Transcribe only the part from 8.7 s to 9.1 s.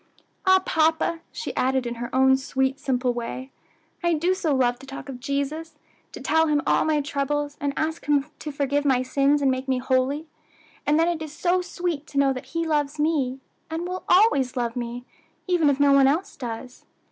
my